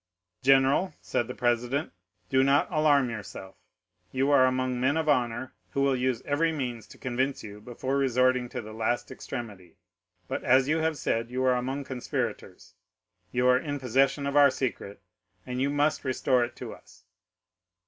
"General," 0.41 0.95
said 0.99 1.27
the 1.27 1.35
president, 1.35 1.93
"do 2.27 2.43
not 2.43 2.67
alarm 2.71 3.11
yourself; 3.11 3.53
you 4.11 4.31
are 4.31 4.47
among 4.47 4.79
men 4.79 4.97
of 4.97 5.07
honor 5.07 5.53
who 5.73 5.81
will 5.83 5.95
use 5.95 6.23
every 6.25 6.51
means 6.51 6.87
to 6.87 6.97
convince 6.97 7.43
you 7.43 7.61
before 7.61 7.97
resorting 7.99 8.49
to 8.49 8.63
the 8.63 8.73
last 8.73 9.11
extremity, 9.11 9.77
but 10.27 10.43
as 10.43 10.67
you 10.67 10.79
have 10.79 10.97
said, 10.97 11.29
you 11.29 11.43
are 11.43 11.53
among 11.53 11.83
conspirators, 11.83 12.73
you 13.31 13.45
are 13.47 13.59
in 13.59 13.79
possession 13.79 14.25
of 14.25 14.35
our 14.35 14.49
secret, 14.49 14.99
and 15.45 15.61
you 15.61 15.69
must 15.69 16.03
restore 16.03 16.43
it 16.43 16.55
to 16.55 16.73
us." 16.73 17.03